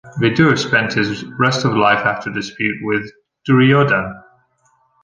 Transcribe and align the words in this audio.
Vidur 0.19 0.57
spent 0.57 0.93
his 0.93 1.23
rest 1.37 1.63
of 1.63 1.73
life 1.73 2.07
after 2.07 2.31
dispute 2.31 2.79
with 2.81 3.11
Duryodhan. 3.47 4.23